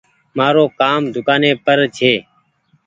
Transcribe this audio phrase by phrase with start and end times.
[0.37, 2.13] مآرو ڪآم دڪآن ني پر ڇي